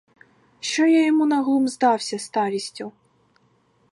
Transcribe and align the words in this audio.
Що 0.59 0.85
я 0.85 1.05
йому 1.05 1.25
на 1.25 1.43
глум 1.43 1.67
здався 1.67 2.19
старістю? 2.19 2.91